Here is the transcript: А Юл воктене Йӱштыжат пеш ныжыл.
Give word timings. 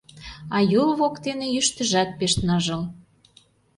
А 0.55 0.57
Юл 0.81 0.89
воктене 0.99 1.47
Йӱштыжат 1.55 2.09
пеш 2.19 2.33
ныжыл. 2.47 2.81